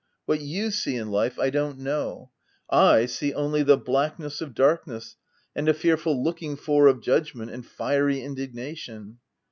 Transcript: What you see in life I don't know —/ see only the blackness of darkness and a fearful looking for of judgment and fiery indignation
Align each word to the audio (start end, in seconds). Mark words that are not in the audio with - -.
What 0.25 0.41
you 0.41 0.71
see 0.71 0.95
in 0.95 1.11
life 1.11 1.37
I 1.37 1.51
don't 1.51 1.77
know 1.77 2.31
—/ 2.79 3.05
see 3.07 3.35
only 3.35 3.61
the 3.61 3.77
blackness 3.77 4.41
of 4.41 4.55
darkness 4.55 5.15
and 5.55 5.69
a 5.69 5.75
fearful 5.75 6.23
looking 6.23 6.55
for 6.55 6.87
of 6.87 7.01
judgment 7.03 7.51
and 7.51 7.63
fiery 7.63 8.19
indignation 8.19 9.19